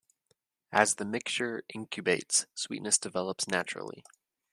[0.71, 4.03] As the mixture incubates, sweetness develops naturally.